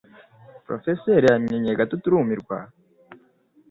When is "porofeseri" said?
0.63-1.25